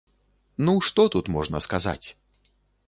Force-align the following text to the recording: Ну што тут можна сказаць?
Ну 0.69 0.73
што 0.87 1.01
тут 1.17 1.31
можна 1.37 1.57
сказаць? 1.67 2.07